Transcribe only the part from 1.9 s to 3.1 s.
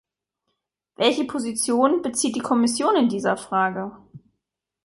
bezieht die Kommission in